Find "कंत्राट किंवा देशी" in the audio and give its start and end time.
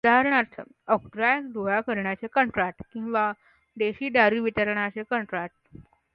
2.33-4.09